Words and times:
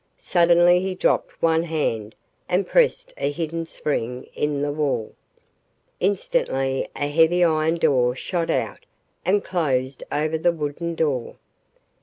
Suddenly 0.17 0.79
he 0.79 0.95
dropped 0.95 1.39
one 1.43 1.61
hand 1.61 2.15
and 2.49 2.65
pressed 2.65 3.13
a 3.17 3.31
hidden 3.31 3.67
spring 3.67 4.23
in 4.33 4.63
the 4.63 4.71
wall. 4.71 5.13
Instantly 5.99 6.89
a 6.95 7.07
heavy 7.07 7.43
iron 7.43 7.75
door 7.75 8.15
shot 8.15 8.49
out 8.49 8.87
and 9.25 9.45
closed 9.45 10.03
over 10.11 10.39
the 10.39 10.51
wooden 10.51 10.95
door. 10.95 11.35